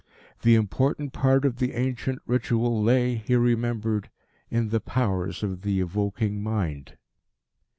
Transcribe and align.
The 0.41 0.55
important 0.55 1.13
part 1.13 1.45
of 1.45 1.57
the 1.57 1.73
ancient 1.73 2.23
ritual 2.25 2.81
lay, 2.81 3.17
he 3.17 3.35
remembered, 3.35 4.09
in 4.49 4.69
the 4.69 4.79
powers 4.79 5.43
of 5.43 5.61
the 5.61 5.79
evoking 5.79 6.41
mind. 6.41 6.97